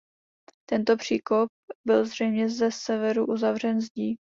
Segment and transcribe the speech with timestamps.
[0.69, 1.49] Tento příkop
[1.85, 4.17] byl zřejmě ze severu uzavřen zdí.